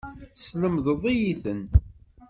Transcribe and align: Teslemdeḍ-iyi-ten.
Teslemdeḍ-iyi-ten. 0.35 1.61